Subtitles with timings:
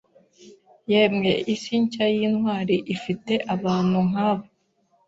[0.91, 4.45] Yemwe isi nshya yintwari, ifite abantu nkabo.